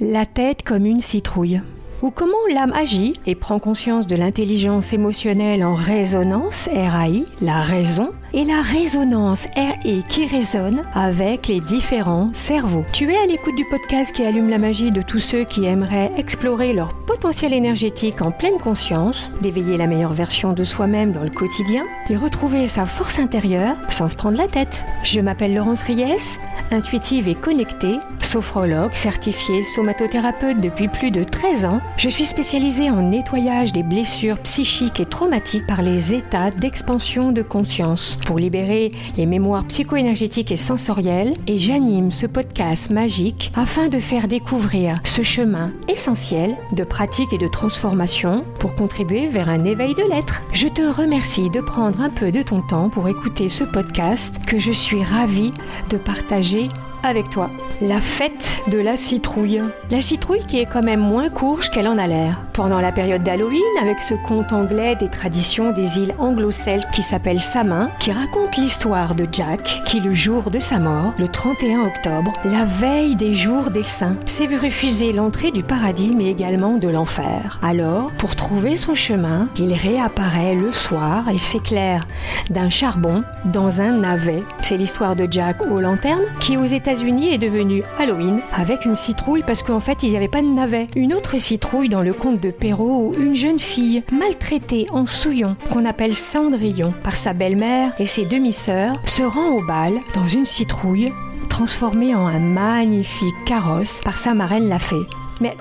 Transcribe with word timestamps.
La 0.00 0.26
tête 0.26 0.62
comme 0.62 0.86
une 0.86 1.00
citrouille. 1.00 1.60
Ou 2.02 2.12
comment 2.12 2.36
l'âme 2.54 2.72
agit 2.72 3.14
et 3.26 3.34
prend 3.34 3.58
conscience 3.58 4.06
de 4.06 4.14
l'intelligence 4.14 4.92
émotionnelle 4.92 5.64
en 5.64 5.74
résonance, 5.74 6.68
RAI, 6.72 7.24
la 7.40 7.60
raison, 7.62 8.12
et 8.32 8.44
la 8.44 8.62
résonance 8.62 9.46
RI 9.56 10.04
qui 10.08 10.26
résonne 10.26 10.84
avec 10.94 11.48
les 11.48 11.60
différents 11.60 12.30
cerveaux. 12.32 12.84
Tu 12.92 13.12
es 13.12 13.16
à 13.16 13.26
l'écoute 13.26 13.56
du 13.56 13.64
podcast 13.64 14.14
qui 14.14 14.24
allume 14.24 14.48
la 14.48 14.58
magie 14.58 14.92
de 14.92 15.02
tous 15.02 15.18
ceux 15.18 15.44
qui 15.44 15.64
aimeraient 15.64 16.12
explorer 16.16 16.72
leur 16.72 16.94
potentiel 16.94 17.52
énergétique 17.52 18.20
en 18.22 18.30
pleine 18.30 18.58
conscience, 18.58 19.32
d'éveiller 19.40 19.76
la 19.76 19.86
meilleure 19.86 20.12
version 20.12 20.52
de 20.52 20.64
soi-même 20.64 21.12
dans 21.12 21.24
le 21.24 21.30
quotidien 21.30 21.84
et 22.10 22.16
retrouver 22.16 22.66
sa 22.66 22.86
force 22.86 23.18
intérieure 23.18 23.76
sans 23.88 24.08
se 24.08 24.16
prendre 24.16 24.36
la 24.36 24.48
tête. 24.48 24.82
Je 25.04 25.20
m'appelle 25.20 25.54
Laurence 25.54 25.82
Ries, 25.82 26.38
intuitive 26.70 27.28
et 27.28 27.34
connectée, 27.34 27.98
sophrologue 28.28 28.92
certifiée 28.92 29.62
somatothérapeute 29.62 30.60
depuis 30.60 30.88
plus 30.88 31.10
de 31.10 31.24
13 31.24 31.64
ans. 31.64 31.80
Je 31.96 32.08
suis 32.08 32.26
spécialisée 32.26 32.90
en 32.90 33.02
nettoyage 33.02 33.72
des 33.72 33.82
blessures 33.82 34.38
psychiques 34.40 35.00
et 35.00 35.06
traumatiques 35.06 35.66
par 35.66 35.80
les 35.80 36.14
états 36.14 36.50
d'expansion 36.50 37.32
de 37.32 37.42
conscience 37.42 38.17
pour 38.24 38.38
libérer 38.38 38.92
les 39.16 39.26
mémoires 39.26 39.66
psycho-énergétiques 39.66 40.52
et 40.52 40.56
sensorielles 40.56 41.34
et 41.46 41.58
j'anime 41.58 42.10
ce 42.10 42.26
podcast 42.26 42.90
magique 42.90 43.50
afin 43.54 43.88
de 43.88 43.98
faire 43.98 44.28
découvrir 44.28 44.98
ce 45.04 45.22
chemin 45.22 45.72
essentiel 45.88 46.56
de 46.72 46.84
pratique 46.84 47.32
et 47.32 47.38
de 47.38 47.48
transformation 47.48 48.44
pour 48.58 48.74
contribuer 48.74 49.26
vers 49.26 49.48
un 49.48 49.64
éveil 49.64 49.94
de 49.94 50.02
l'être. 50.02 50.42
Je 50.52 50.68
te 50.68 50.82
remercie 50.82 51.50
de 51.50 51.60
prendre 51.60 52.00
un 52.00 52.10
peu 52.10 52.32
de 52.32 52.42
ton 52.42 52.62
temps 52.62 52.88
pour 52.88 53.08
écouter 53.08 53.48
ce 53.48 53.64
podcast 53.64 54.40
que 54.46 54.58
je 54.58 54.72
suis 54.72 55.02
ravie 55.02 55.52
de 55.90 55.96
partager 55.96 56.68
avec 57.02 57.30
toi. 57.30 57.50
La 57.80 58.00
fête 58.00 58.60
de 58.68 58.78
la 58.78 58.96
citrouille. 58.96 59.62
La 59.90 60.00
citrouille 60.00 60.44
qui 60.46 60.58
est 60.58 60.66
quand 60.66 60.82
même 60.82 61.00
moins 61.00 61.30
courge 61.30 61.70
qu'elle 61.70 61.88
en 61.88 61.98
a 61.98 62.06
l'air. 62.06 62.40
Pendant 62.58 62.80
la 62.80 62.90
période 62.90 63.22
d'Halloween, 63.22 63.62
avec 63.80 64.00
ce 64.00 64.14
conte 64.14 64.52
anglais 64.52 64.96
des 64.96 65.08
traditions 65.08 65.70
des 65.70 66.00
îles 66.00 66.12
anglo-celtes 66.18 66.90
qui 66.90 67.02
s'appelle 67.02 67.38
Samin, 67.38 67.88
qui 68.00 68.10
raconte 68.10 68.56
l'histoire 68.56 69.14
de 69.14 69.28
Jack, 69.30 69.82
qui 69.84 70.00
le 70.00 70.12
jour 70.12 70.50
de 70.50 70.58
sa 70.58 70.80
mort, 70.80 71.12
le 71.20 71.28
31 71.28 71.86
octobre, 71.86 72.32
la 72.44 72.64
veille 72.64 73.14
des 73.14 73.32
jours 73.32 73.70
des 73.70 73.84
saints, 73.84 74.16
s'est 74.26 74.46
vu 74.46 74.56
refuser 74.56 75.12
l'entrée 75.12 75.52
du 75.52 75.62
paradis 75.62 76.10
mais 76.16 76.32
également 76.32 76.78
de 76.78 76.88
l'enfer. 76.88 77.60
Alors, 77.62 78.10
pour 78.18 78.34
trouver 78.34 78.74
son 78.74 78.96
chemin, 78.96 79.46
il 79.56 79.72
réapparaît 79.72 80.56
le 80.56 80.72
soir 80.72 81.28
et 81.28 81.38
s'éclaire 81.38 82.08
d'un 82.50 82.70
charbon 82.70 83.22
dans 83.44 83.82
un 83.82 83.92
navet. 83.92 84.42
C'est 84.62 84.76
l'histoire 84.76 85.14
de 85.14 85.28
Jack 85.30 85.62
aux 85.62 85.78
lanternes 85.78 86.26
qui 86.40 86.56
aux 86.56 86.64
États-Unis 86.64 87.32
est 87.32 87.38
devenu 87.38 87.84
Halloween 88.00 88.40
avec 88.52 88.84
une 88.84 88.96
citrouille 88.96 89.44
parce 89.46 89.62
qu'en 89.62 89.78
fait 89.78 90.02
il 90.02 90.10
n'y 90.10 90.16
avait 90.16 90.26
pas 90.26 90.42
de 90.42 90.48
navet. 90.48 90.88
Une 90.96 91.14
autre 91.14 91.38
citrouille 91.38 91.88
dans 91.88 92.02
le 92.02 92.12
conte 92.12 92.40
de 92.40 92.47
Perrault 92.50 93.14
une 93.18 93.34
jeune 93.34 93.58
fille 93.58 94.02
maltraitée 94.12 94.86
en 94.90 95.06
souillon 95.06 95.56
qu'on 95.72 95.84
appelle 95.84 96.14
Cendrillon 96.14 96.92
par 97.02 97.16
sa 97.16 97.32
belle-mère 97.32 97.92
et 97.98 98.06
ses 98.06 98.24
demi-sœurs 98.24 98.96
se 99.06 99.22
rend 99.22 99.48
au 99.48 99.64
bal 99.64 99.94
dans 100.14 100.26
une 100.26 100.46
citrouille 100.46 101.12
transformée 101.48 102.14
en 102.14 102.26
un 102.26 102.38
magnifique 102.38 103.44
carrosse 103.46 104.00
par 104.04 104.16
sa 104.16 104.34
marraine 104.34 104.68
la. 104.68 105.06
Mais 105.40 105.56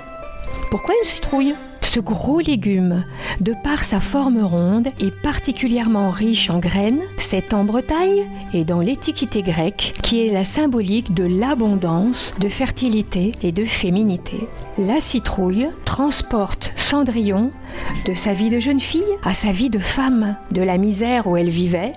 pourquoi 0.69 0.93
une 0.95 1.09
citrouille? 1.09 1.55
Ce 1.97 2.01
gros 2.01 2.41
légume, 2.41 3.05
de 3.41 3.55
par 3.63 3.83
sa 3.83 3.99
forme 3.99 4.43
ronde, 4.43 4.89
est 4.99 5.09
particulièrement 5.09 6.11
riche 6.11 6.51
en 6.51 6.59
graines. 6.59 7.01
C'est 7.17 7.55
en 7.55 7.63
Bretagne 7.63 8.27
et 8.53 8.65
dans 8.65 8.81
l'Antiquité 8.81 9.41
grecque 9.41 9.95
qui 10.03 10.23
est 10.23 10.31
la 10.31 10.43
symbolique 10.43 11.15
de 11.15 11.23
l'abondance, 11.23 12.35
de 12.39 12.49
fertilité 12.49 13.31
et 13.41 13.51
de 13.51 13.65
féminité. 13.65 14.47
La 14.77 14.99
citrouille 14.99 15.69
transporte 15.85 16.71
Cendrillon 16.75 17.49
de 18.05 18.13
sa 18.13 18.33
vie 18.33 18.51
de 18.51 18.59
jeune 18.59 18.79
fille 18.79 19.01
à 19.23 19.33
sa 19.33 19.49
vie 19.49 19.71
de 19.71 19.79
femme, 19.79 20.35
de 20.51 20.61
la 20.61 20.77
misère 20.77 21.25
où 21.25 21.35
elle 21.35 21.49
vivait 21.49 21.93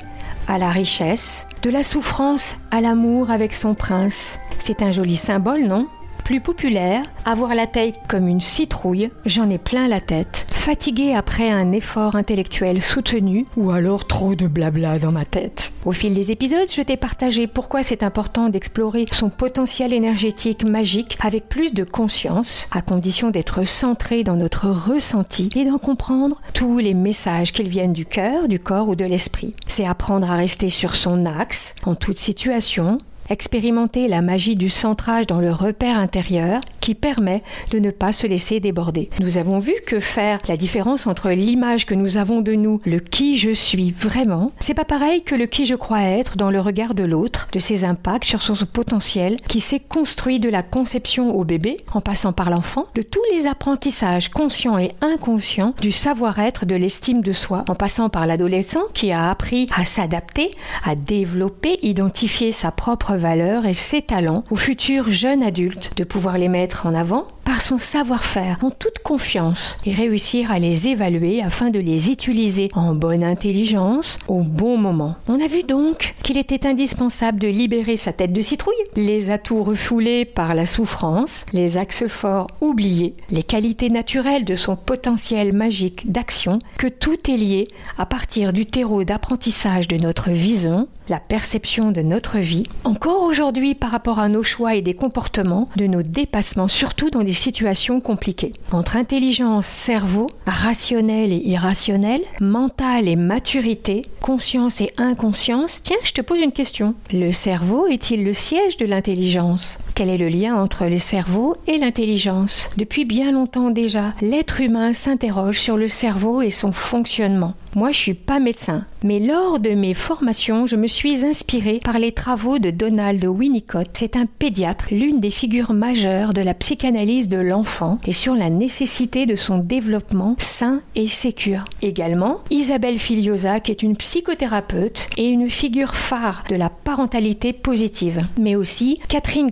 à 0.48 0.56
la 0.56 0.70
richesse, 0.70 1.46
de 1.62 1.68
la 1.68 1.82
souffrance 1.82 2.56
à 2.70 2.80
l'amour 2.80 3.30
avec 3.30 3.52
son 3.52 3.74
prince. 3.74 4.38
C'est 4.58 4.80
un 4.80 4.92
joli 4.92 5.16
symbole, 5.16 5.66
non? 5.66 5.88
Plus 6.30 6.40
populaire, 6.40 7.02
avoir 7.24 7.56
la 7.56 7.66
tête 7.66 7.96
comme 8.06 8.28
une 8.28 8.40
citrouille, 8.40 9.10
j'en 9.26 9.50
ai 9.50 9.58
plein 9.58 9.88
la 9.88 10.00
tête, 10.00 10.46
fatigué 10.48 11.12
après 11.12 11.50
un 11.50 11.72
effort 11.72 12.14
intellectuel 12.14 12.80
soutenu 12.80 13.46
ou 13.56 13.72
alors 13.72 14.06
trop 14.06 14.36
de 14.36 14.46
blabla 14.46 15.00
dans 15.00 15.10
ma 15.10 15.24
tête. 15.24 15.72
Au 15.84 15.90
fil 15.90 16.14
des 16.14 16.30
épisodes, 16.30 16.70
je 16.72 16.82
t'ai 16.82 16.96
partagé 16.96 17.48
pourquoi 17.48 17.82
c'est 17.82 18.04
important 18.04 18.48
d'explorer 18.48 19.06
son 19.10 19.28
potentiel 19.28 19.92
énergétique 19.92 20.62
magique 20.62 21.18
avec 21.20 21.48
plus 21.48 21.74
de 21.74 21.82
conscience, 21.82 22.68
à 22.70 22.80
condition 22.80 23.30
d'être 23.30 23.66
centré 23.66 24.22
dans 24.22 24.36
notre 24.36 24.68
ressenti 24.68 25.48
et 25.56 25.64
d'en 25.64 25.78
comprendre 25.78 26.40
tous 26.54 26.78
les 26.78 26.94
messages 26.94 27.52
qu'ils 27.52 27.68
viennent 27.68 27.92
du 27.92 28.06
cœur, 28.06 28.46
du 28.46 28.60
corps 28.60 28.88
ou 28.88 28.94
de 28.94 29.04
l'esprit. 29.04 29.56
C'est 29.66 29.84
apprendre 29.84 30.30
à 30.30 30.36
rester 30.36 30.68
sur 30.68 30.94
son 30.94 31.26
axe 31.26 31.74
en 31.84 31.96
toute 31.96 32.18
situation, 32.18 32.98
expérimenter 33.30 34.08
la 34.08 34.20
magie 34.20 34.56
du 34.56 34.68
centrage 34.68 35.26
dans 35.26 35.40
le 35.40 35.52
repère 35.52 35.98
intérieur 35.98 36.60
qui 36.80 36.94
permet 36.94 37.42
de 37.70 37.78
ne 37.78 37.90
pas 37.90 38.12
se 38.12 38.26
laisser 38.26 38.60
déborder. 38.60 39.08
Nous 39.20 39.38
avons 39.38 39.58
vu 39.58 39.74
que 39.86 40.00
faire 40.00 40.40
la 40.48 40.56
différence 40.56 41.06
entre 41.06 41.30
l'image 41.30 41.86
que 41.86 41.94
nous 41.94 42.16
avons 42.16 42.40
de 42.40 42.52
nous, 42.52 42.80
le 42.84 42.98
qui 42.98 43.38
je 43.38 43.50
suis 43.50 43.92
vraiment, 43.92 44.52
c'est 44.60 44.74
pas 44.74 44.84
pareil 44.84 45.22
que 45.22 45.34
le 45.34 45.46
qui 45.46 45.64
je 45.64 45.74
crois 45.74 46.02
être 46.02 46.36
dans 46.36 46.50
le 46.50 46.60
regard 46.60 46.94
de 46.94 47.04
l'autre, 47.04 47.48
de 47.52 47.60
ses 47.60 47.84
impacts 47.84 48.24
sur 48.24 48.42
son 48.42 48.54
potentiel 48.66 49.36
qui 49.48 49.60
s'est 49.60 49.80
construit 49.80 50.40
de 50.40 50.48
la 50.48 50.62
conception 50.62 51.34
au 51.34 51.44
bébé 51.44 51.76
en 51.94 52.00
passant 52.00 52.32
par 52.32 52.50
l'enfant, 52.50 52.86
de 52.94 53.02
tous 53.02 53.22
les 53.32 53.46
apprentissages 53.46 54.28
conscients 54.28 54.78
et 54.78 54.92
inconscients 55.00 55.74
du 55.80 55.92
savoir-être 55.92 56.66
de 56.66 56.74
l'estime 56.74 57.22
de 57.22 57.32
soi, 57.32 57.64
en 57.68 57.74
passant 57.74 58.08
par 58.08 58.26
l'adolescent 58.26 58.82
qui 58.92 59.12
a 59.12 59.30
appris 59.30 59.68
à 59.76 59.84
s'adapter, 59.84 60.50
à 60.84 60.96
développer, 60.96 61.78
identifier 61.82 62.50
sa 62.50 62.72
propre 62.72 63.12
valeurs 63.20 63.66
et 63.66 63.74
ses 63.74 64.02
talents 64.02 64.42
au 64.50 64.56
futur 64.56 65.10
jeune 65.10 65.42
adulte, 65.42 65.92
de 65.96 66.04
pouvoir 66.04 66.38
les 66.38 66.48
mettre 66.48 66.86
en 66.86 66.94
avant 66.94 67.28
par 67.44 67.62
son 67.62 67.78
savoir-faire 67.78 68.58
en 68.62 68.70
toute 68.70 69.00
confiance 69.00 69.78
et 69.84 69.92
réussir 69.92 70.50
à 70.50 70.58
les 70.58 70.88
évaluer 70.88 71.42
afin 71.42 71.70
de 71.70 71.78
les 71.78 72.10
utiliser 72.10 72.68
en 72.74 72.94
bonne 72.94 73.24
intelligence 73.24 74.18
au 74.28 74.40
bon 74.42 74.76
moment. 74.76 75.16
On 75.28 75.40
a 75.40 75.46
vu 75.46 75.62
donc 75.62 76.14
qu'il 76.22 76.38
était 76.38 76.66
indispensable 76.66 77.38
de 77.38 77.48
libérer 77.48 77.96
sa 77.96 78.12
tête 78.12 78.32
de 78.32 78.40
citrouille, 78.40 78.74
les 78.96 79.30
atouts 79.30 79.62
refoulés 79.62 80.24
par 80.24 80.54
la 80.54 80.66
souffrance, 80.66 81.46
les 81.52 81.76
axes 81.76 82.06
forts 82.06 82.48
oubliés, 82.60 83.14
les 83.30 83.42
qualités 83.42 83.90
naturelles 83.90 84.44
de 84.44 84.54
son 84.54 84.76
potentiel 84.76 85.52
magique 85.52 86.10
d'action, 86.10 86.58
que 86.78 86.86
tout 86.86 87.30
est 87.30 87.36
lié 87.36 87.68
à 87.98 88.06
partir 88.06 88.52
du 88.52 88.66
terreau 88.66 89.04
d'apprentissage 89.04 89.88
de 89.88 89.96
notre 89.96 90.30
vision, 90.30 90.88
la 91.08 91.18
perception 91.18 91.90
de 91.90 92.02
notre 92.02 92.38
vie, 92.38 92.62
encore 92.84 93.22
aujourd'hui 93.22 93.74
par 93.74 93.90
rapport 93.90 94.20
à 94.20 94.28
nos 94.28 94.44
choix 94.44 94.76
et 94.76 94.82
des 94.82 94.94
comportements, 94.94 95.68
de 95.76 95.86
nos 95.86 96.02
dépassements, 96.02 96.68
surtout 96.68 97.10
dans 97.10 97.24
des 97.24 97.32
situations 97.40 98.00
compliquées. 98.00 98.52
Entre 98.70 98.96
intelligence, 98.96 99.66
cerveau, 99.66 100.28
rationnel 100.46 101.32
et 101.32 101.42
irrationnel, 101.44 102.20
mental 102.40 103.08
et 103.08 103.16
maturité, 103.16 104.02
conscience 104.20 104.80
et 104.80 104.92
inconscience, 104.96 105.82
tiens, 105.82 105.96
je 106.04 106.12
te 106.12 106.20
pose 106.20 106.40
une 106.40 106.52
question. 106.52 106.94
Le 107.12 107.32
cerveau 107.32 107.86
est-il 107.86 108.24
le 108.24 108.34
siège 108.34 108.76
de 108.76 108.86
l'intelligence? 108.86 109.78
Quel 109.94 110.08
est 110.08 110.16
le 110.16 110.28
lien 110.28 110.56
entre 110.56 110.84
les 110.84 110.98
cerveaux 110.98 111.56
et 111.66 111.78
l'intelligence? 111.78 112.70
Depuis 112.76 113.04
bien 113.04 113.32
longtemps 113.32 113.70
déjà, 113.70 114.12
l'être 114.20 114.60
humain 114.60 114.92
s'interroge 114.92 115.58
sur 115.58 115.76
le 115.76 115.88
cerveau 115.88 116.42
et 116.42 116.50
son 116.50 116.72
fonctionnement. 116.72 117.54
Moi, 117.76 117.92
je 117.92 117.98
suis 117.98 118.14
pas 118.14 118.40
médecin, 118.40 118.84
mais 119.04 119.20
lors 119.20 119.60
de 119.60 119.70
mes 119.70 119.94
formations, 119.94 120.66
je 120.66 120.74
me 120.74 120.88
suis 120.88 121.24
inspirée 121.24 121.80
par 121.84 122.00
les 122.00 122.10
travaux 122.10 122.58
de 122.58 122.70
Donald 122.70 123.24
Winnicott. 123.24 123.90
C'est 123.92 124.16
un 124.16 124.26
pédiatre, 124.26 124.88
l'une 124.90 125.20
des 125.20 125.30
figures 125.30 125.72
majeures 125.72 126.34
de 126.34 126.40
la 126.40 126.54
psychanalyse 126.54 127.28
de 127.28 127.38
l'enfant 127.38 127.98
et 128.06 128.12
sur 128.12 128.34
la 128.34 128.50
nécessité 128.50 129.24
de 129.24 129.36
son 129.36 129.58
développement 129.58 130.34
sain 130.38 130.80
et 130.96 131.06
sécure. 131.06 131.64
Également, 131.80 132.40
Isabelle 132.50 132.98
Filiosa, 132.98 133.60
qui 133.60 133.70
est 133.70 133.84
une 133.84 133.96
psychothérapeute 133.96 135.08
et 135.16 135.28
une 135.28 135.48
figure 135.48 135.94
phare 135.94 136.42
de 136.48 136.56
la 136.56 136.70
parentalité 136.70 137.52
positive, 137.52 138.26
mais 138.36 138.56
aussi 138.56 138.98
Catherine 139.06 139.48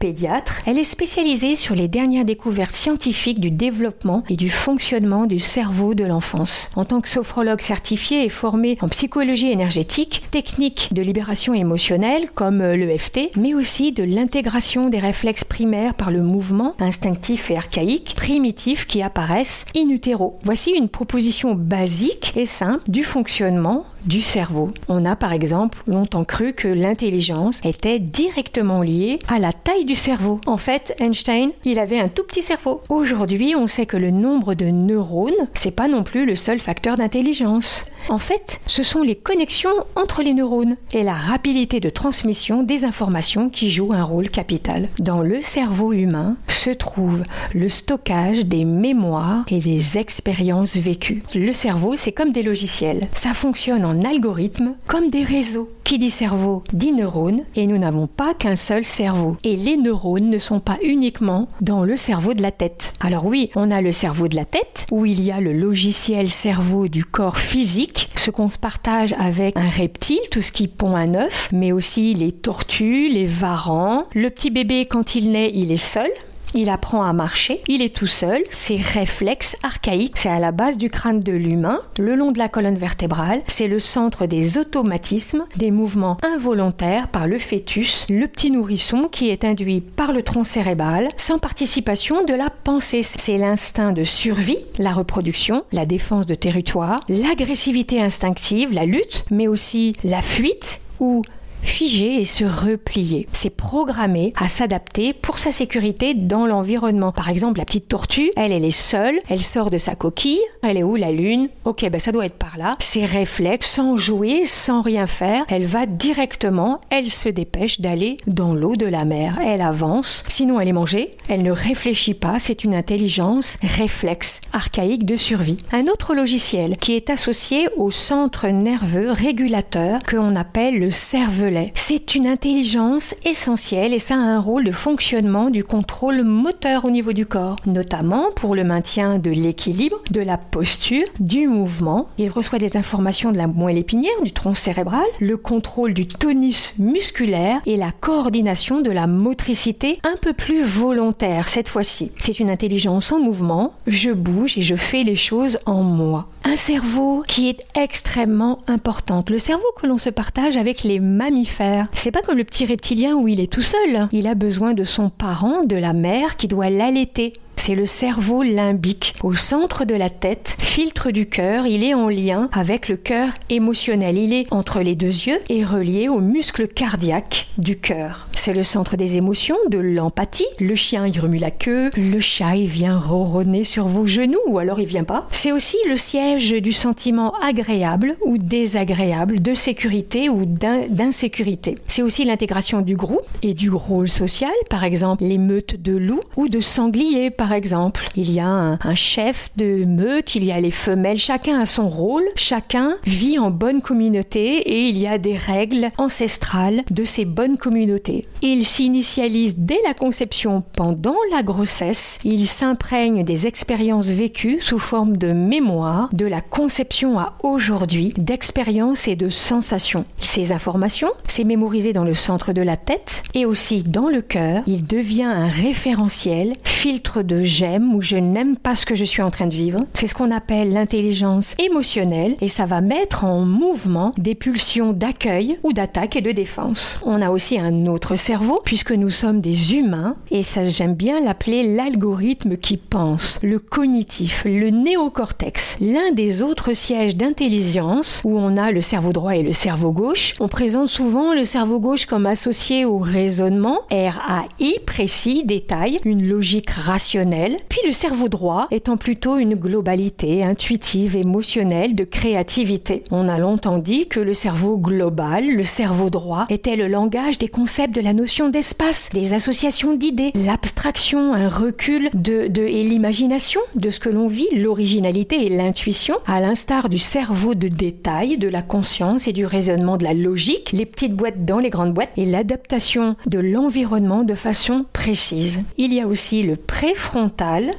Pédiatre. 0.00 0.60
Elle 0.66 0.78
est 0.78 0.84
spécialisée 0.84 1.56
sur 1.56 1.74
les 1.74 1.88
dernières 1.88 2.24
découvertes 2.24 2.72
scientifiques 2.74 3.40
du 3.40 3.50
développement 3.50 4.24
et 4.28 4.36
du 4.36 4.50
fonctionnement 4.50 5.26
du 5.26 5.40
cerveau 5.40 5.94
de 5.94 6.04
l'enfance. 6.04 6.70
En 6.76 6.84
tant 6.84 7.00
que 7.00 7.08
sophrologue 7.08 7.60
certifié 7.60 8.24
et 8.24 8.28
formé 8.28 8.78
en 8.80 8.88
psychologie 8.88 9.50
énergétique, 9.50 10.22
technique 10.30 10.88
de 10.92 11.02
libération 11.02 11.54
émotionnelle 11.54 12.28
comme 12.34 12.62
l'EFT, 12.62 13.36
mais 13.36 13.54
aussi 13.54 13.92
de 13.92 14.02
l'intégration 14.02 14.88
des 14.88 14.98
réflexes 14.98 15.44
primaires 15.44 15.94
par 15.94 16.10
le 16.10 16.22
mouvement 16.22 16.74
instinctif 16.80 17.50
et 17.50 17.56
archaïque, 17.56 18.14
primitif 18.16 18.86
qui 18.86 19.02
apparaissent 19.02 19.66
in 19.76 19.88
utero. 19.88 20.38
Voici 20.42 20.72
une 20.72 20.88
proposition 20.88 21.54
basique 21.54 22.32
et 22.36 22.46
simple 22.46 22.82
du 22.88 23.02
fonctionnement 23.02 23.84
du 24.06 24.20
cerveau. 24.20 24.70
On 24.88 25.04
a 25.04 25.16
par 25.16 25.32
exemple 25.32 25.82
longtemps 25.86 26.24
cru 26.24 26.52
que 26.52 26.68
l'intelligence 26.68 27.60
était 27.64 27.98
directement 27.98 28.82
liée 28.82 29.18
à 29.28 29.38
la 29.38 29.52
taille 29.52 29.84
du 29.84 29.94
cerveau. 29.94 30.40
En 30.46 30.56
fait, 30.56 30.94
Einstein, 30.98 31.50
il 31.64 31.78
avait 31.78 32.00
un 32.00 32.08
tout 32.08 32.24
petit 32.24 32.42
cerveau. 32.42 32.82
Aujourd'hui, 32.88 33.54
on 33.56 33.66
sait 33.66 33.86
que 33.86 33.96
le 33.96 34.10
nombre 34.10 34.54
de 34.54 34.66
neurones, 34.66 35.32
c'est 35.54 35.74
pas 35.74 35.88
non 35.88 36.02
plus 36.02 36.26
le 36.26 36.34
seul 36.34 36.58
facteur 36.58 36.96
d'intelligence. 36.96 37.84
En 38.08 38.18
fait, 38.18 38.60
ce 38.66 38.82
sont 38.82 39.02
les 39.02 39.16
connexions 39.16 39.70
entre 39.96 40.22
les 40.22 40.34
neurones 40.34 40.76
et 40.92 41.02
la 41.02 41.14
rapidité 41.14 41.80
de 41.80 41.88
transmission 41.88 42.62
des 42.62 42.84
informations 42.84 43.48
qui 43.48 43.70
jouent 43.70 43.94
un 43.94 44.04
rôle 44.04 44.28
capital. 44.28 44.88
Dans 44.98 45.22
le 45.22 45.40
cerveau 45.40 45.92
humain 45.92 46.36
se 46.48 46.70
trouve 46.70 47.22
le 47.54 47.68
stockage 47.68 48.44
des 48.44 48.64
mémoires 48.64 49.44
et 49.48 49.60
des 49.60 49.98
expériences 49.98 50.76
vécues. 50.76 51.22
Le 51.34 51.52
cerveau, 51.52 51.94
c'est 51.96 52.12
comme 52.12 52.32
des 52.32 52.42
logiciels. 52.42 53.08
Ça 53.12 53.32
fonctionne 53.32 53.84
en 53.84 53.93
algorithme 54.02 54.74
comme 54.86 55.10
des 55.10 55.22
réseaux. 55.22 55.68
Qui 55.84 55.98
dit 55.98 56.10
cerveau 56.10 56.62
dit 56.72 56.92
neurones 56.92 57.42
et 57.56 57.66
nous 57.66 57.76
n'avons 57.76 58.06
pas 58.06 58.32
qu'un 58.32 58.56
seul 58.56 58.86
cerveau. 58.86 59.36
Et 59.44 59.54
les 59.56 59.76
neurones 59.76 60.30
ne 60.30 60.38
sont 60.38 60.60
pas 60.60 60.78
uniquement 60.82 61.48
dans 61.60 61.84
le 61.84 61.96
cerveau 61.96 62.32
de 62.32 62.40
la 62.40 62.50
tête. 62.50 62.94
Alors 63.00 63.26
oui, 63.26 63.50
on 63.54 63.70
a 63.70 63.82
le 63.82 63.92
cerveau 63.92 64.28
de 64.28 64.36
la 64.36 64.46
tête 64.46 64.86
où 64.90 65.04
il 65.04 65.22
y 65.22 65.30
a 65.30 65.40
le 65.40 65.52
logiciel 65.52 66.30
cerveau 66.30 66.88
du 66.88 67.04
corps 67.04 67.38
physique, 67.38 68.08
ce 68.16 68.30
qu'on 68.30 68.48
se 68.48 68.58
partage 68.58 69.14
avec 69.18 69.58
un 69.58 69.68
reptile, 69.68 70.20
tout 70.30 70.42
ce 70.42 70.52
qui 70.52 70.68
pond 70.68 70.96
un 70.96 71.14
œuf, 71.14 71.50
mais 71.52 71.72
aussi 71.72 72.14
les 72.14 72.32
tortues, 72.32 73.10
les 73.10 73.26
varans. 73.26 74.04
Le 74.14 74.30
petit 74.30 74.50
bébé 74.50 74.86
quand 74.86 75.14
il 75.14 75.32
naît, 75.32 75.52
il 75.54 75.70
est 75.70 75.76
seul, 75.76 76.10
il 76.54 76.70
apprend 76.70 77.02
à 77.02 77.12
marcher, 77.12 77.60
il 77.68 77.82
est 77.82 77.94
tout 77.94 78.06
seul, 78.06 78.42
ses 78.50 78.76
réflexes 78.76 79.56
archaïques, 79.62 80.16
c'est 80.18 80.28
à 80.28 80.38
la 80.38 80.52
base 80.52 80.78
du 80.78 80.90
crâne 80.90 81.20
de 81.20 81.32
l'humain, 81.32 81.80
le 81.98 82.14
long 82.14 82.32
de 82.32 82.38
la 82.38 82.48
colonne 82.48 82.78
vertébrale, 82.78 83.42
c'est 83.46 83.68
le 83.68 83.78
centre 83.78 84.26
des 84.26 84.58
automatismes, 84.58 85.44
des 85.56 85.70
mouvements 85.70 86.16
involontaires 86.22 87.08
par 87.08 87.26
le 87.26 87.38
fœtus, 87.38 88.06
le 88.08 88.26
petit 88.26 88.50
nourrisson 88.50 89.08
qui 89.10 89.28
est 89.28 89.44
induit 89.44 89.80
par 89.80 90.12
le 90.12 90.22
tronc 90.22 90.44
cérébral, 90.44 91.08
sans 91.16 91.38
participation 91.38 92.24
de 92.24 92.34
la 92.34 92.50
pensée. 92.50 93.02
C'est 93.02 93.38
l'instinct 93.38 93.92
de 93.92 94.04
survie, 94.04 94.58
la 94.78 94.92
reproduction, 94.92 95.64
la 95.72 95.86
défense 95.86 96.26
de 96.26 96.34
territoire, 96.34 97.00
l'agressivité 97.08 98.00
instinctive, 98.00 98.72
la 98.72 98.86
lutte, 98.86 99.24
mais 99.30 99.48
aussi 99.48 99.96
la 100.04 100.22
fuite 100.22 100.80
ou 101.00 101.22
figer 101.64 102.20
et 102.20 102.24
se 102.24 102.44
replier. 102.44 103.26
C'est 103.32 103.56
programmé 103.56 104.32
à 104.36 104.48
s'adapter 104.48 105.12
pour 105.12 105.38
sa 105.38 105.50
sécurité 105.50 106.14
dans 106.14 106.46
l'environnement. 106.46 107.12
Par 107.12 107.28
exemple, 107.28 107.58
la 107.58 107.64
petite 107.64 107.88
tortue, 107.88 108.30
elle, 108.36 108.52
elle 108.52 108.64
est 108.64 108.70
seule, 108.70 109.18
elle 109.28 109.42
sort 109.42 109.70
de 109.70 109.78
sa 109.78 109.94
coquille, 109.94 110.40
elle 110.62 110.76
est 110.76 110.82
où 110.82 110.96
la 110.96 111.10
lune? 111.10 111.48
Ok, 111.64 111.88
ben 111.88 111.98
ça 111.98 112.12
doit 112.12 112.26
être 112.26 112.38
par 112.38 112.58
là. 112.58 112.76
Ses 112.80 113.04
réflexes, 113.04 113.70
sans 113.70 113.96
jouer, 113.96 114.44
sans 114.44 114.82
rien 114.82 115.06
faire, 115.06 115.44
elle 115.48 115.66
va 115.66 115.86
directement, 115.86 116.80
elle 116.90 117.08
se 117.08 117.28
dépêche 117.28 117.80
d'aller 117.80 118.18
dans 118.26 118.54
l'eau 118.54 118.76
de 118.76 118.86
la 118.86 119.04
mer. 119.04 119.38
Elle 119.44 119.62
avance, 119.62 120.24
sinon 120.28 120.60
elle 120.60 120.68
est 120.68 120.72
mangée, 120.72 121.12
elle 121.28 121.42
ne 121.42 121.52
réfléchit 121.52 122.14
pas, 122.14 122.38
c'est 122.38 122.64
une 122.64 122.74
intelligence 122.74 123.56
réflexe 123.62 124.40
archaïque 124.52 125.06
de 125.06 125.16
survie. 125.16 125.58
Un 125.72 125.86
autre 125.86 126.14
logiciel 126.14 126.76
qui 126.76 126.94
est 126.94 127.10
associé 127.10 127.68
au 127.76 127.90
centre 127.90 128.48
nerveux 128.48 129.10
régulateur 129.10 130.02
que 130.02 130.16
l'on 130.16 130.36
appelle 130.36 130.78
le 130.78 130.90
cervelet 130.90 131.53
c'est 131.74 132.14
une 132.14 132.26
intelligence 132.26 133.14
essentielle 133.24 133.94
et 133.94 133.98
ça 133.98 134.14
a 134.14 134.18
un 134.18 134.40
rôle 134.40 134.64
de 134.64 134.72
fonctionnement 134.72 135.50
du 135.50 135.64
contrôle 135.64 136.22
moteur 136.22 136.84
au 136.84 136.90
niveau 136.90 137.12
du 137.12 137.26
corps, 137.26 137.56
notamment 137.66 138.30
pour 138.34 138.54
le 138.54 138.64
maintien 138.64 139.18
de 139.18 139.30
l'équilibre, 139.30 140.00
de 140.10 140.20
la 140.20 140.38
posture, 140.38 141.06
du 141.20 141.46
mouvement. 141.46 142.08
Il 142.18 142.30
reçoit 142.30 142.58
des 142.58 142.76
informations 142.76 143.32
de 143.32 143.36
la 143.36 143.46
moelle 143.46 143.78
épinière, 143.78 144.12
du 144.22 144.32
tronc 144.32 144.54
cérébral, 144.54 145.04
le 145.20 145.36
contrôle 145.36 145.94
du 145.94 146.06
tonus 146.06 146.74
musculaire 146.78 147.60
et 147.66 147.76
la 147.76 147.92
coordination 147.92 148.80
de 148.80 148.90
la 148.90 149.06
motricité 149.06 149.98
un 150.02 150.16
peu 150.20 150.32
plus 150.32 150.62
volontaire 150.62 151.48
cette 151.48 151.68
fois-ci. 151.68 152.10
C'est 152.18 152.40
une 152.40 152.50
intelligence 152.50 153.12
en 153.12 153.20
mouvement, 153.20 153.74
je 153.86 154.10
bouge 154.10 154.58
et 154.58 154.62
je 154.62 154.76
fais 154.76 155.02
les 155.02 155.16
choses 155.16 155.58
en 155.66 155.82
moi. 155.82 156.26
Un 156.44 156.56
cerveau 156.56 157.22
qui 157.26 157.48
est 157.48 157.64
extrêmement 157.74 158.58
important. 158.66 159.24
Le 159.28 159.38
cerveau 159.38 159.64
que 159.80 159.86
l'on 159.86 159.96
se 159.96 160.10
partage 160.10 160.58
avec 160.58 160.82
les 160.82 161.00
mammifères 161.00 161.43
c'est 161.92 162.10
pas 162.10 162.22
comme 162.22 162.38
le 162.38 162.44
petit 162.44 162.66
reptilien 162.66 163.14
où 163.14 163.28
il 163.28 163.40
est 163.40 163.52
tout 163.52 163.62
seul. 163.62 164.08
Il 164.12 164.26
a 164.26 164.34
besoin 164.34 164.74
de 164.74 164.84
son 164.84 165.10
parent, 165.10 165.64
de 165.64 165.76
la 165.76 165.92
mère, 165.92 166.36
qui 166.36 166.48
doit 166.48 166.70
l'allaiter. 166.70 167.34
C'est 167.66 167.74
le 167.74 167.86
cerveau 167.86 168.42
limbique. 168.42 169.14
Au 169.22 169.34
centre 169.34 169.86
de 169.86 169.94
la 169.94 170.10
tête, 170.10 170.54
filtre 170.58 171.10
du 171.10 171.24
cœur, 171.24 171.66
il 171.66 171.82
est 171.82 171.94
en 171.94 172.10
lien 172.10 172.50
avec 172.52 172.90
le 172.90 172.98
cœur 172.98 173.30
émotionnel. 173.48 174.18
Il 174.18 174.34
est 174.34 174.46
entre 174.50 174.82
les 174.82 174.94
deux 174.94 175.06
yeux 175.06 175.38
et 175.48 175.64
relié 175.64 176.10
au 176.10 176.20
muscle 176.20 176.68
cardiaque 176.68 177.46
du 177.56 177.78
cœur. 177.78 178.28
C'est 178.34 178.52
le 178.52 178.64
centre 178.64 178.96
des 178.96 179.16
émotions, 179.16 179.56
de 179.70 179.78
l'empathie. 179.78 180.44
Le 180.60 180.74
chien 180.74 181.06
il 181.06 181.18
remue 181.18 181.38
la 181.38 181.50
queue, 181.50 181.88
le 181.96 182.20
chat 182.20 182.54
il 182.56 182.66
vient 182.66 182.98
ronronner 182.98 183.64
sur 183.64 183.88
vos 183.88 184.06
genoux 184.06 184.40
ou 184.46 184.58
alors 184.58 184.78
il 184.78 184.86
vient 184.86 185.04
pas. 185.04 185.26
C'est 185.30 185.50
aussi 185.50 185.78
le 185.88 185.96
siège 185.96 186.50
du 186.50 186.74
sentiment 186.74 187.32
agréable 187.42 188.16
ou 188.26 188.36
désagréable, 188.36 189.40
de 189.40 189.54
sécurité 189.54 190.28
ou 190.28 190.44
d'insécurité. 190.44 191.78
C'est 191.86 192.02
aussi 192.02 192.26
l'intégration 192.26 192.82
du 192.82 192.94
groupe 192.94 193.26
et 193.42 193.54
du 193.54 193.70
rôle 193.70 194.08
social, 194.08 194.52
par 194.68 194.84
exemple 194.84 195.24
les 195.24 195.38
meutes 195.38 195.80
de 195.80 195.96
loups 195.96 196.20
ou 196.36 196.48
de 196.48 196.60
sangliers 196.60 197.30
exemple. 197.54 198.08
Il 198.16 198.30
y 198.30 198.40
a 198.40 198.46
un, 198.46 198.94
chef 198.94 199.50
de 199.56 199.84
meute, 199.84 200.34
il 200.34 200.44
y 200.44 200.52
a 200.52 200.60
les 200.60 200.70
femelles, 200.70 201.18
chacun 201.18 201.60
a 201.60 201.66
son 201.66 201.88
rôle, 201.88 202.24
chacun 202.36 202.96
vit 203.04 203.38
en 203.38 203.50
bonne 203.50 203.82
communauté 203.82 204.56
et 204.58 204.88
il 204.88 204.98
y 204.98 205.06
a 205.06 205.18
des 205.18 205.36
règles 205.36 205.90
ancestrales 205.98 206.84
de 206.90 207.04
ces 207.04 207.24
bonnes 207.24 207.56
communautés. 207.56 208.26
Il 208.42 208.64
s'initialise 208.64 209.56
dès 209.56 209.80
la 209.86 209.94
conception 209.94 210.62
pendant 210.76 211.16
la 211.32 211.42
grossesse, 211.42 212.18
il 212.24 212.46
s'imprègne 212.46 213.24
des 213.24 213.46
expériences 213.46 214.06
vécues 214.06 214.58
sous 214.60 214.78
forme 214.78 215.16
de 215.16 215.32
mémoire, 215.32 216.08
de 216.12 216.26
la 216.26 216.40
conception 216.40 217.18
à 217.18 217.34
aujourd'hui, 217.42 218.12
d'expériences 218.16 219.08
et 219.08 219.16
de 219.16 219.28
sensations. 219.28 220.04
Ces 220.20 220.52
informations, 220.52 221.10
c'est 221.26 221.44
mémorisé 221.44 221.92
dans 221.92 222.04
le 222.04 222.14
centre 222.14 222.52
de 222.52 222.62
la 222.62 222.76
tête 222.76 223.22
et 223.34 223.46
aussi 223.46 223.82
dans 223.82 224.08
le 224.08 224.22
cœur. 224.22 224.62
Il 224.66 224.86
devient 224.86 225.24
un 225.24 225.48
référentiel, 225.48 226.54
filtre 226.64 227.22
de 227.22 227.43
j'aime 227.44 227.94
ou 227.94 228.02
je 228.02 228.16
n'aime 228.16 228.56
pas 228.56 228.74
ce 228.74 228.86
que 228.86 228.94
je 228.94 229.04
suis 229.04 229.22
en 229.22 229.30
train 229.30 229.46
de 229.46 229.54
vivre. 229.54 229.80
C'est 229.94 230.06
ce 230.06 230.14
qu'on 230.14 230.30
appelle 230.30 230.72
l'intelligence 230.72 231.54
émotionnelle 231.58 232.36
et 232.40 232.48
ça 232.48 232.64
va 232.64 232.80
mettre 232.80 233.24
en 233.24 233.44
mouvement 233.44 234.12
des 234.18 234.34
pulsions 234.34 234.92
d'accueil 234.92 235.58
ou 235.62 235.72
d'attaque 235.72 236.16
et 236.16 236.20
de 236.20 236.32
défense. 236.32 237.00
On 237.04 237.22
a 237.22 237.30
aussi 237.30 237.58
un 237.58 237.86
autre 237.86 238.16
cerveau 238.16 238.60
puisque 238.64 238.92
nous 238.92 239.10
sommes 239.10 239.40
des 239.40 239.74
humains 239.74 240.16
et 240.30 240.42
ça 240.42 240.68
j'aime 240.68 240.94
bien 240.94 241.20
l'appeler 241.20 241.74
l'algorithme 241.74 242.56
qui 242.56 242.76
pense, 242.76 243.38
le 243.42 243.58
cognitif, 243.58 244.44
le 244.44 244.70
néocortex, 244.70 245.76
l'un 245.80 246.12
des 246.12 246.42
autres 246.42 246.72
sièges 246.72 247.16
d'intelligence 247.16 248.22
où 248.24 248.38
on 248.38 248.56
a 248.56 248.70
le 248.70 248.80
cerveau 248.80 249.12
droit 249.12 249.36
et 249.36 249.42
le 249.42 249.52
cerveau 249.52 249.92
gauche. 249.92 250.34
On 250.40 250.48
présente 250.48 250.88
souvent 250.88 251.34
le 251.34 251.44
cerveau 251.44 251.80
gauche 251.80 252.06
comme 252.06 252.26
associé 252.26 252.84
au 252.84 252.98
raisonnement, 252.98 253.80
RAI 253.90 254.80
précis, 254.86 255.44
détail, 255.44 256.00
une 256.04 256.26
logique 256.26 256.70
rationnelle 256.70 257.33
puis 257.68 257.80
le 257.84 257.92
cerveau 257.92 258.28
droit 258.28 258.66
étant 258.70 258.96
plutôt 258.96 259.36
une 259.36 259.54
globalité 259.54 260.44
intuitive, 260.44 261.16
émotionnelle, 261.16 261.94
de 261.94 262.04
créativité. 262.04 263.02
On 263.10 263.28
a 263.28 263.38
longtemps 263.38 263.78
dit 263.78 264.06
que 264.06 264.20
le 264.20 264.34
cerveau 264.34 264.76
global, 264.76 265.48
le 265.48 265.62
cerveau 265.62 266.10
droit, 266.10 266.46
était 266.48 266.76
le 266.76 266.86
langage 266.86 267.38
des 267.38 267.48
concepts 267.48 267.94
de 267.94 268.00
la 268.00 268.12
notion 268.12 268.48
d'espace, 268.48 269.10
des 269.12 269.34
associations 269.34 269.94
d'idées, 269.94 270.32
l'abstraction, 270.34 271.34
un 271.34 271.48
recul 271.48 272.10
de, 272.14 272.50
et 272.56 272.82
l'imagination 272.82 273.60
de 273.74 273.90
ce 273.90 274.00
que 274.00 274.08
l'on 274.08 274.26
vit, 274.26 274.48
l'originalité 274.54 275.44
et 275.44 275.48
l'intuition, 275.48 276.16
à 276.26 276.40
l'instar 276.40 276.88
du 276.88 276.98
cerveau 276.98 277.54
de 277.54 277.68
détail, 277.68 278.38
de 278.38 278.48
la 278.48 278.62
conscience 278.62 279.28
et 279.28 279.32
du 279.32 279.46
raisonnement 279.46 279.96
de 279.96 280.04
la 280.04 280.14
logique, 280.14 280.72
les 280.72 280.86
petites 280.86 281.14
boîtes 281.14 281.44
dans 281.44 281.58
les 281.58 281.70
grandes 281.70 281.94
boîtes 281.94 282.12
et 282.16 282.24
l'adaptation 282.24 283.16
de 283.26 283.38
l'environnement 283.38 284.22
de 284.22 284.34
façon 284.34 284.86
précise. 284.92 285.62
Il 285.76 285.92
y 285.92 286.00
a 286.00 286.06
aussi 286.06 286.42
le 286.42 286.56
pré 286.56 286.94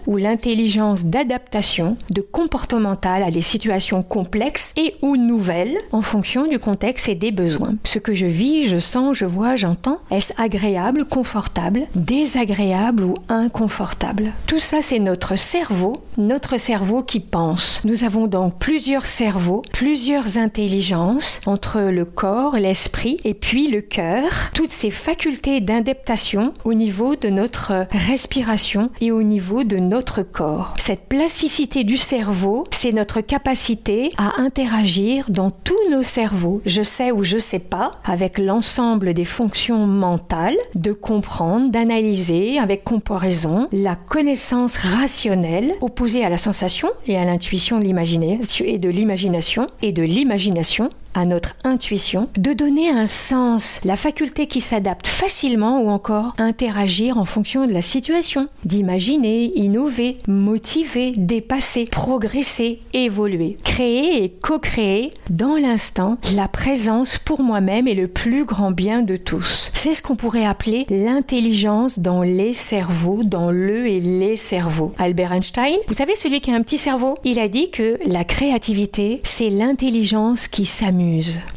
ou 0.07 0.17
l'intelligence 0.17 1.05
d'adaptation, 1.05 1.97
de 2.09 2.21
comportemental 2.21 3.23
à 3.23 3.31
des 3.31 3.41
situations 3.41 4.03
complexes 4.03 4.73
et 4.77 4.95
ou 5.01 5.17
nouvelles 5.17 5.77
en 5.91 6.01
fonction 6.01 6.47
du 6.47 6.59
contexte 6.59 7.09
et 7.09 7.15
des 7.15 7.31
besoins. 7.31 7.75
Ce 7.83 7.99
que 7.99 8.13
je 8.13 8.25
vis, 8.25 8.67
je 8.67 8.77
sens, 8.77 9.17
je 9.17 9.25
vois, 9.25 9.55
j'entends, 9.55 9.99
est-ce 10.11 10.33
agréable, 10.37 11.05
confortable, 11.05 11.87
désagréable 11.95 13.03
ou 13.03 13.15
inconfortable? 13.29 14.31
Tout 14.47 14.59
ça, 14.59 14.81
c'est 14.81 14.99
notre 14.99 15.37
cerveau, 15.37 15.97
notre 16.17 16.57
cerveau 16.57 17.03
qui 17.03 17.19
pense. 17.19 17.81
Nous 17.85 18.03
avons 18.03 18.27
donc 18.27 18.57
plusieurs 18.59 19.05
cerveaux, 19.05 19.61
plusieurs 19.71 20.37
intelligences 20.37 21.41
entre 21.45 21.79
le 21.81 22.05
corps, 22.05 22.55
l'esprit 22.55 23.17
et 23.23 23.33
puis 23.33 23.69
le 23.69 23.81
cœur, 23.81 24.23
toutes 24.53 24.71
ces 24.71 24.91
facultés 24.91 25.61
d'adaptation 25.61 26.53
au 26.63 26.73
niveau 26.73 27.15
de 27.15 27.29
notre 27.29 27.87
respiration 27.91 28.89
et 29.01 29.11
au 29.11 29.23
niveau 29.23 29.34
niveau 29.35 29.65
de 29.65 29.75
notre 29.75 30.21
corps. 30.23 30.75
Cette 30.77 31.09
plasticité 31.09 31.83
du 31.83 31.97
cerveau, 31.97 32.63
c'est 32.71 32.93
notre 32.93 33.19
capacité 33.19 34.13
à 34.17 34.39
interagir 34.39 35.25
dans 35.27 35.51
tous 35.51 35.89
nos 35.91 36.03
cerveaux. 36.03 36.61
Je 36.65 36.81
sais 36.81 37.11
ou 37.11 37.25
je 37.25 37.37
sais 37.37 37.59
pas, 37.59 37.91
avec 38.05 38.37
l'ensemble 38.37 39.13
des 39.13 39.25
fonctions 39.25 39.87
mentales, 39.87 40.55
de 40.73 40.93
comprendre, 40.93 41.69
d'analyser 41.69 42.59
avec 42.59 42.85
comparaison, 42.85 43.67
la 43.73 43.97
connaissance 43.97 44.77
rationnelle 44.77 45.73
opposée 45.81 46.23
à 46.23 46.29
la 46.29 46.37
sensation 46.37 46.87
et 47.05 47.17
à 47.17 47.25
l'intuition 47.25 47.79
de 47.79 47.83
et 47.83 48.77
de 48.77 48.89
l'imagination 48.89 49.67
et 49.81 49.91
de 49.91 50.01
l'imagination 50.01 50.89
à 51.15 51.25
notre 51.25 51.55
intuition, 51.63 52.29
de 52.37 52.53
donner 52.53 52.89
un 52.89 53.07
sens, 53.07 53.79
la 53.85 53.95
faculté 53.95 54.47
qui 54.47 54.59
s'adapte 54.59 55.07
facilement 55.07 55.81
ou 55.81 55.89
encore 55.89 56.33
interagir 56.37 57.17
en 57.17 57.25
fonction 57.25 57.65
de 57.65 57.71
la 57.71 57.81
situation, 57.81 58.49
d'imaginer, 58.65 59.51
innover, 59.55 60.17
motiver, 60.27 61.13
dépasser, 61.15 61.85
progresser, 61.85 62.81
évoluer, 62.93 63.57
créer 63.63 64.23
et 64.23 64.29
co-créer 64.29 65.13
dans 65.29 65.55
l'instant 65.55 66.17
la 66.35 66.49
présence 66.49 67.17
pour 67.17 67.41
moi-même 67.41 67.87
et 67.87 67.95
le 67.95 68.09
plus 68.09 68.43
grand 68.43 68.71
bien 68.71 69.01
de 69.01 69.15
tous. 69.15 69.71
C'est 69.73 69.93
ce 69.93 70.01
qu'on 70.01 70.17
pourrait 70.17 70.45
appeler 70.45 70.85
l'intelligence 70.89 71.99
dans 71.99 72.23
les 72.23 72.53
cerveaux, 72.53 73.23
dans 73.23 73.51
le 73.51 73.87
et 73.87 74.01
les 74.01 74.35
cerveaux. 74.35 74.93
Albert 74.97 75.31
Einstein, 75.31 75.77
vous 75.87 75.93
savez 75.93 76.15
celui 76.15 76.41
qui 76.41 76.51
a 76.51 76.55
un 76.55 76.61
petit 76.61 76.77
cerveau, 76.77 77.15
il 77.23 77.39
a 77.39 77.47
dit 77.47 77.69
que 77.69 77.97
la 78.05 78.25
créativité, 78.25 79.21
c'est 79.23 79.49
l'intelligence 79.49 80.49
qui 80.49 80.65
s'amuse 80.65 81.04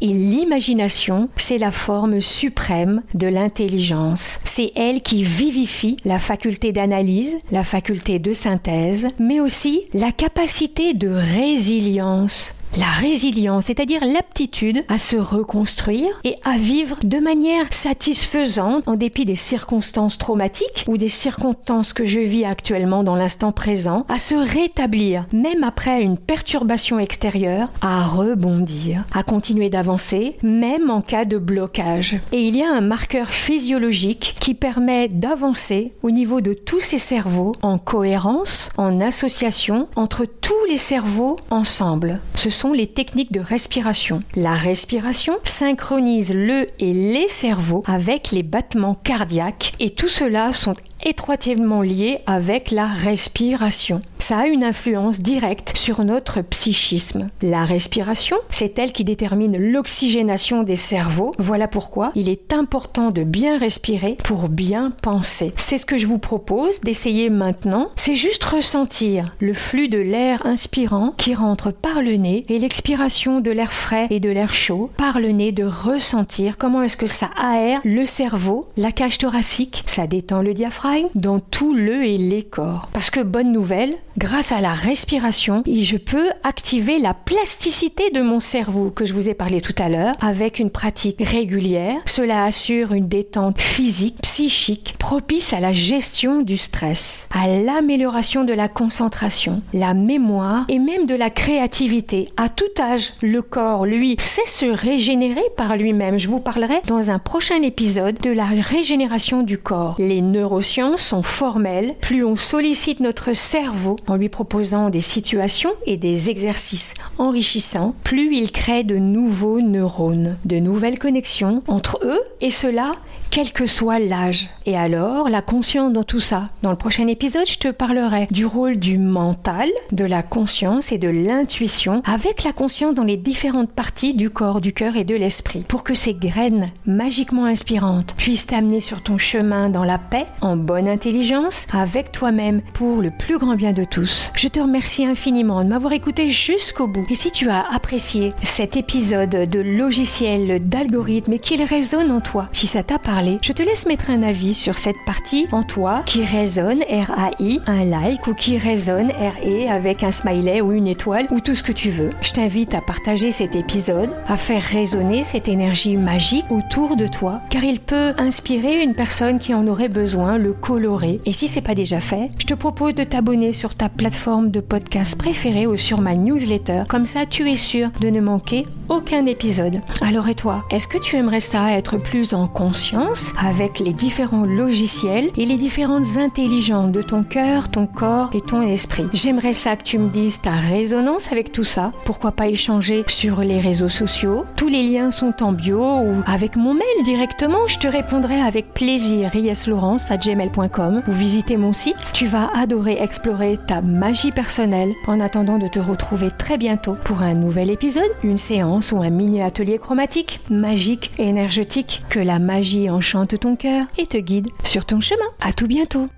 et 0.01 0.07
l'imagination, 0.07 1.29
c'est 1.35 1.57
la 1.57 1.71
forme 1.71 2.21
suprême 2.21 3.01
de 3.13 3.27
l'intelligence. 3.27 4.39
C'est 4.43 4.71
elle 4.75 5.01
qui 5.01 5.23
vivifie 5.23 5.97
la 6.05 6.19
faculté 6.19 6.71
d'analyse, 6.71 7.37
la 7.51 7.63
faculté 7.63 8.19
de 8.19 8.33
synthèse, 8.33 9.07
mais 9.19 9.39
aussi 9.39 9.83
la 9.93 10.11
capacité 10.11 10.93
de 10.93 11.09
résilience 11.09 12.55
la 12.77 12.85
résilience, 12.85 13.65
c'est-à-dire 13.65 14.05
l'aptitude 14.05 14.83
à 14.87 14.97
se 14.97 15.15
reconstruire 15.15 16.09
et 16.23 16.35
à 16.43 16.57
vivre 16.57 16.97
de 17.03 17.17
manière 17.17 17.65
satisfaisante 17.71 18.87
en 18.87 18.95
dépit 18.95 19.25
des 19.25 19.35
circonstances 19.35 20.17
traumatiques 20.17 20.85
ou 20.87 20.97
des 20.97 21.09
circonstances 21.09 21.93
que 21.93 22.05
je 22.05 22.19
vis 22.19 22.45
actuellement 22.45 23.03
dans 23.03 23.15
l'instant 23.15 23.51
présent, 23.51 24.05
à 24.07 24.19
se 24.19 24.35
rétablir 24.35 25.25
même 25.33 25.63
après 25.63 26.01
une 26.01 26.17
perturbation 26.17 26.99
extérieure, 26.99 27.69
à 27.81 28.03
rebondir, 28.03 29.03
à 29.13 29.23
continuer 29.23 29.69
d'avancer 29.69 30.37
même 30.43 30.89
en 30.89 31.01
cas 31.01 31.25
de 31.25 31.37
blocage. 31.37 32.17
Et 32.31 32.41
il 32.41 32.55
y 32.55 32.63
a 32.63 32.71
un 32.71 32.81
marqueur 32.81 33.29
physiologique 33.29 34.35
qui 34.39 34.53
permet 34.53 35.07
d'avancer 35.07 35.93
au 36.03 36.11
niveau 36.11 36.41
de 36.41 36.53
tous 36.53 36.79
ces 36.79 36.97
cerveaux 36.97 37.53
en 37.61 37.77
cohérence, 37.77 38.69
en 38.77 39.01
association 39.01 39.87
entre 39.95 40.25
tous 40.25 40.65
les 40.69 40.77
cerveaux 40.77 41.37
ensemble 41.49 42.19
sont 42.59 42.73
les 42.73 42.87
techniques 42.87 43.31
de 43.31 43.39
respiration. 43.39 44.21
La 44.35 44.53
respiration 44.53 45.35
synchronise 45.45 46.35
le 46.35 46.67
et 46.79 46.91
les 46.91 47.29
cerveaux 47.29 47.83
avec 47.87 48.31
les 48.31 48.43
battements 48.43 48.95
cardiaques 48.95 49.71
et 49.79 49.91
tout 49.91 50.09
cela 50.09 50.51
sont 50.51 50.75
étroitement 51.05 51.81
lié 51.81 52.19
avec 52.25 52.71
la 52.71 52.87
respiration. 52.87 54.01
Ça 54.21 54.39
a 54.39 54.47
une 54.47 54.63
influence 54.63 55.21
directe 55.21 55.71
sur 55.75 56.03
notre 56.03 56.41
psychisme. 56.41 57.29
La 57.41 57.63
respiration, 57.63 58.37
c'est 58.49 58.77
elle 58.77 58.91
qui 58.91 59.03
détermine 59.03 59.57
l'oxygénation 59.57 60.61
des 60.63 60.75
cerveaux. 60.75 61.33
Voilà 61.39 61.67
pourquoi 61.67 62.11
il 62.15 62.29
est 62.29 62.53
important 62.53 63.11
de 63.11 63.23
bien 63.23 63.57
respirer 63.57 64.17
pour 64.23 64.49
bien 64.49 64.91
penser. 65.01 65.53
C'est 65.55 65.77
ce 65.77 65.85
que 65.85 65.97
je 65.97 66.05
vous 66.05 66.19
propose 66.19 66.81
d'essayer 66.81 67.29
maintenant. 67.29 67.89
C'est 67.95 68.13
juste 68.13 68.43
ressentir 68.43 69.33
le 69.39 69.53
flux 69.53 69.87
de 69.87 69.97
l'air 69.97 70.45
inspirant 70.45 71.13
qui 71.17 71.33
rentre 71.33 71.71
par 71.71 72.03
le 72.03 72.15
nez 72.15 72.45
et 72.49 72.59
l'expiration 72.59 73.39
de 73.39 73.51
l'air 73.51 73.71
frais 73.71 74.07
et 74.09 74.19
de 74.19 74.29
l'air 74.29 74.53
chaud 74.53 74.91
par 74.97 75.19
le 75.19 75.29
nez, 75.29 75.51
de 75.53 75.63
ressentir 75.63 76.57
comment 76.57 76.83
est-ce 76.83 76.97
que 76.97 77.07
ça 77.07 77.29
aère 77.41 77.79
le 77.85 78.05
cerveau, 78.05 78.67
la 78.77 78.91
cage 78.91 79.17
thoracique, 79.17 79.81
ça 79.85 80.07
détend 80.07 80.41
le 80.41 80.53
diaphragme 80.53 81.07
dans 81.15 81.39
tout 81.39 81.73
le 81.73 82.03
et 82.03 82.17
les 82.17 82.43
corps. 82.43 82.89
Parce 82.93 83.09
que 83.09 83.21
bonne 83.21 83.51
nouvelle, 83.51 83.95
grâce 84.19 84.51
à 84.51 84.59
la 84.59 84.73
respiration, 84.73 85.63
je 85.65 85.95
peux 85.95 86.29
activer 86.43 86.99
la 86.99 87.13
plasticité 87.13 88.11
de 88.11 88.21
mon 88.21 88.41
cerveau 88.41 88.91
que 88.91 89.05
je 89.05 89.13
vous 89.13 89.29
ai 89.29 89.33
parlé 89.33 89.61
tout 89.61 89.75
à 89.77 89.87
l'heure 89.87 90.13
avec 90.19 90.59
une 90.59 90.69
pratique 90.69 91.21
régulière. 91.21 92.01
Cela 92.05 92.43
assure 92.43 92.91
une 92.91 93.07
détente 93.07 93.61
physique, 93.61 94.17
psychique, 94.21 94.95
propice 94.99 95.53
à 95.53 95.61
la 95.61 95.71
gestion 95.71 96.41
du 96.41 96.57
stress, 96.57 97.29
à 97.33 97.47
l'amélioration 97.47 98.43
de 98.43 98.51
la 98.51 98.67
concentration, 98.67 99.61
la 99.73 99.93
mémoire 99.93 100.65
et 100.67 100.79
même 100.79 101.05
de 101.05 101.15
la 101.15 101.29
créativité. 101.29 102.27
À 102.35 102.49
tout 102.49 102.65
âge, 102.77 103.13
le 103.21 103.41
corps, 103.41 103.85
lui, 103.85 104.17
sait 104.19 104.41
se 104.45 104.65
régénérer 104.65 105.45
par 105.55 105.77
lui-même. 105.77 106.19
Je 106.19 106.27
vous 106.27 106.41
parlerai 106.41 106.81
dans 106.87 107.09
un 107.09 107.19
prochain 107.19 107.61
épisode 107.61 108.19
de 108.19 108.31
la 108.31 108.47
régénération 108.47 109.43
du 109.43 109.57
corps. 109.57 109.95
Les 109.97 110.21
neurosciences 110.21 111.03
sont 111.03 111.23
formelles, 111.23 111.95
plus 112.01 112.25
on 112.25 112.35
sollicite 112.35 112.99
notre 112.99 113.31
cerveau 113.31 113.95
en 114.09 114.15
lui 114.15 114.29
proposant 114.29 114.89
des 114.89 115.01
situations 115.01 115.73
et 115.85 115.97
des 115.97 116.29
exercices 116.29 116.93
enrichissants, 117.17 117.95
plus 118.03 118.35
il 118.35 118.51
crée 118.51 118.83
de 118.83 118.95
nouveaux 118.95 119.61
neurones, 119.61 120.37
de 120.45 120.57
nouvelles 120.57 120.99
connexions 120.99 121.63
entre 121.67 121.99
eux 122.03 122.19
et 122.41 122.49
cela 122.49 122.93
quel 123.31 123.51
que 123.51 123.67
soit 123.67 123.99
l'âge. 123.99 124.49
Et 124.65 124.77
alors, 124.77 125.29
la 125.29 125.41
conscience 125.41 125.93
dans 125.93 126.03
tout 126.03 126.19
ça. 126.19 126.49
Dans 126.63 126.71
le 126.71 126.77
prochain 126.77 127.07
épisode, 127.07 127.47
je 127.47 127.57
te 127.57 127.67
parlerai 127.69 128.27
du 128.31 128.45
rôle 128.45 128.77
du 128.77 128.97
mental, 128.97 129.69
de 129.91 130.05
la 130.05 130.23
conscience 130.23 130.91
et 130.91 130.97
de 130.97 131.09
l'intuition, 131.09 132.01
avec 132.05 132.43
la 132.43 132.53
conscience 132.53 132.93
dans 132.93 133.03
les 133.03 133.17
différentes 133.17 133.71
parties 133.71 134.13
du 134.13 134.29
corps, 134.29 134.61
du 134.61 134.73
cœur 134.73 134.95
et 134.95 135.03
de 135.03 135.15
l'esprit, 135.15 135.63
pour 135.67 135.83
que 135.83 135.93
ces 135.93 136.13
graines 136.13 136.67
magiquement 136.85 137.45
inspirantes 137.45 138.15
puissent 138.17 138.47
t'amener 138.47 138.79
sur 138.79 139.03
ton 139.03 139.17
chemin 139.17 139.69
dans 139.69 139.83
la 139.83 139.97
paix, 139.97 140.25
en 140.41 140.55
bonne 140.55 140.87
intelligence, 140.87 141.67
avec 141.71 142.11
toi-même, 142.11 142.61
pour 142.73 143.01
le 143.01 143.11
plus 143.11 143.37
grand 143.37 143.55
bien 143.55 143.73
de 143.73 143.83
tous. 143.83 144.31
Je 144.35 144.47
te 144.47 144.59
remercie 144.59 145.05
infiniment 145.05 145.63
de 145.63 145.69
m'avoir 145.69 145.93
écouté 145.93 146.29
jusqu'au 146.29 146.87
bout. 146.87 147.05
Et 147.09 147.15
si 147.15 147.31
tu 147.31 147.49
as 147.49 147.65
apprécié 147.71 148.33
cet 148.43 148.77
épisode 148.77 149.29
de 149.29 149.59
logiciel 149.59 150.67
d'algorithme 150.67 151.33
et 151.33 151.39
qu'il 151.39 151.63
résonne 151.63 152.11
en 152.11 152.21
toi, 152.21 152.49
si 152.51 152.67
ça 152.67 152.83
t'a 152.83 152.97
parlé, 152.97 153.18
je 153.41 153.51
te 153.51 153.61
laisse 153.61 153.85
mettre 153.85 154.09
un 154.09 154.23
avis 154.23 154.53
sur 154.53 154.77
cette 154.77 155.03
partie 155.05 155.45
en 155.51 155.63
toi 155.63 156.03
qui 156.05 156.23
résonne 156.23 156.83
R-A-I, 156.83 157.59
un 157.67 157.83
like 157.83 158.25
ou 158.27 158.33
qui 158.33 158.57
résonne 158.57 159.09
R-E 159.09 159.67
avec 159.69 160.03
un 160.03 160.11
smiley 160.11 160.61
ou 160.61 160.71
une 160.71 160.87
étoile 160.87 161.27
ou 161.29 161.41
tout 161.41 161.53
ce 161.53 161.63
que 161.63 161.73
tu 161.73 161.89
veux. 161.89 162.11
Je 162.21 162.31
t'invite 162.31 162.73
à 162.73 162.81
partager 162.81 163.31
cet 163.31 163.57
épisode, 163.57 164.09
à 164.25 164.37
faire 164.37 164.61
résonner 164.61 165.25
cette 165.25 165.49
énergie 165.49 165.97
magique 165.97 166.45
autour 166.49 166.95
de 166.95 167.07
toi 167.07 167.41
car 167.49 167.63
il 167.65 167.81
peut 167.81 168.13
inspirer 168.17 168.81
une 168.81 168.95
personne 168.95 169.39
qui 169.39 169.53
en 169.53 169.67
aurait 169.67 169.89
besoin, 169.89 170.37
le 170.37 170.53
colorer. 170.53 171.19
Et 171.25 171.33
si 171.33 171.49
c'est 171.49 171.59
pas 171.59 171.75
déjà 171.75 171.99
fait, 171.99 172.29
je 172.37 172.45
te 172.45 172.53
propose 172.53 172.95
de 172.95 173.03
t'abonner 173.03 173.51
sur 173.51 173.75
ta 173.75 173.89
plateforme 173.89 174.49
de 174.49 174.61
podcast 174.61 175.17
préférée 175.17 175.67
ou 175.67 175.75
sur 175.75 175.99
ma 175.99 176.15
newsletter. 176.15 176.83
Comme 176.87 177.05
ça, 177.05 177.25
tu 177.25 177.51
es 177.51 177.57
sûr 177.57 177.89
de 177.99 178.09
ne 178.09 178.21
manquer 178.21 178.65
aucun 178.87 179.25
épisode. 179.25 179.81
Alors 180.01 180.29
et 180.29 180.35
toi, 180.35 180.63
est-ce 180.71 180.87
que 180.87 180.97
tu 180.97 181.17
aimerais 181.17 181.41
ça 181.41 181.73
être 181.73 181.97
plus 181.97 182.33
en 182.33 182.47
conscience? 182.47 183.08
Avec 183.39 183.79
les 183.79 183.93
différents 183.93 184.45
logiciels 184.45 185.31
et 185.37 185.45
les 185.45 185.57
différentes 185.57 186.17
intelligences 186.17 186.91
de 186.91 187.01
ton 187.01 187.23
cœur, 187.23 187.69
ton 187.69 187.87
corps 187.87 188.29
et 188.33 188.41
ton 188.41 188.61
esprit. 188.61 189.05
J'aimerais 189.13 189.53
ça 189.53 189.75
que 189.75 189.83
tu 189.83 189.97
me 189.97 190.09
dises 190.09 190.41
ta 190.41 190.51
résonance 190.51 191.31
avec 191.31 191.51
tout 191.51 191.63
ça. 191.63 191.91
Pourquoi 192.05 192.31
pas 192.31 192.47
échanger 192.47 193.03
sur 193.07 193.41
les 193.41 193.59
réseaux 193.59 193.89
sociaux? 193.89 194.45
Tous 194.55 194.67
les 194.67 194.83
liens 194.83 195.11
sont 195.11 195.41
en 195.41 195.51
bio 195.51 195.81
ou 195.81 196.23
avec 196.25 196.55
mon 196.55 196.73
mail 196.73 197.03
directement. 197.03 197.67
Je 197.67 197.79
te 197.79 197.87
répondrai 197.87 198.41
avec 198.41 198.73
plaisir 198.73 199.31
gmail.com 199.31 201.03
ou 201.07 201.11
visiter 201.11 201.57
mon 201.57 201.73
site. 201.73 202.11
Tu 202.13 202.27
vas 202.27 202.49
adorer 202.55 203.01
explorer 203.01 203.57
ta 203.67 203.81
magie 203.81 204.31
personnelle 204.31 204.93
en 205.07 205.19
attendant 205.19 205.57
de 205.57 205.67
te 205.67 205.79
retrouver 205.79 206.29
très 206.37 206.57
bientôt 206.57 206.95
pour 207.03 207.23
un 207.23 207.33
nouvel 207.33 207.71
épisode, 207.71 208.11
une 208.23 208.37
séance 208.37 208.91
ou 208.91 209.01
un 209.01 209.09
mini 209.09 209.41
atelier 209.41 209.77
chromatique, 209.77 210.39
magique 210.49 211.11
et 211.17 211.27
énergétique. 211.27 212.03
Que 212.09 212.19
la 212.19 212.39
magie 212.39 212.89
en 212.89 212.98
enchante 212.99 213.39
ton 213.39 213.55
cœur 213.55 213.85
et 213.97 214.07
te 214.07 214.17
guide 214.17 214.49
sur 214.65 214.85
ton 214.85 214.99
chemin. 214.99 215.29
À 215.39 215.53
tout 215.53 215.67
bientôt. 215.67 216.09